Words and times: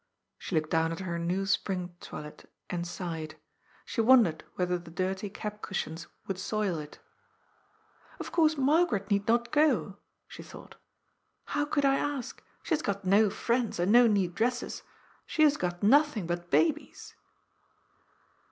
She 0.39 0.55
looked 0.55 0.71
down 0.71 0.91
at 0.91 1.01
her 1.01 1.19
new 1.19 1.45
spring 1.45 1.95
toilet 1.99 2.49
and 2.71 2.87
sighed. 2.87 3.35
She 3.85 4.01
wondered 4.01 4.43
.whether 4.55 4.79
the 4.79 4.89
dirty 4.89 5.29
cab 5.29 5.61
cushions 5.61 6.07
would 6.25 6.39
soil 6.39 6.79
it 6.79 6.97
^' 8.17 8.19
Of 8.19 8.31
course 8.31 8.57
Margaret 8.57 9.11
need 9.11 9.27
not 9.27 9.51
go," 9.51 9.97
she 10.27 10.41
thought. 10.41 10.71
^^ 10.75 10.77
How 11.49 11.65
could 11.65 11.85
I 11.85 11.97
ask? 11.97 12.41
She 12.63 12.73
has 12.73 12.81
got 12.81 13.05
no 13.05 13.29
friends, 13.29 13.79
and 13.79 13.91
no 13.91 14.07
new 14.07 14.27
dresses. 14.27 14.81
She 15.27 15.43
has 15.43 15.55
got 15.55 15.83
nothing 15.83 16.25
but 16.25 16.49
babies." 16.49 17.13